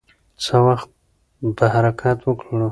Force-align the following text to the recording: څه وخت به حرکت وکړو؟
څه 0.43 0.55
وخت 0.67 0.89
به 1.55 1.65
حرکت 1.73 2.19
وکړو؟ 2.23 2.63